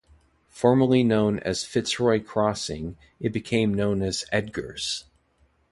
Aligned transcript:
Formerly 0.49 1.03
known 1.03 1.37
as 1.41 1.63
Fitzroy 1.63 2.23
Crossing 2.23 2.97
it 3.19 3.31
became 3.31 3.71
known 3.71 4.01
as 4.01 4.25
Edgar's. 4.31 5.03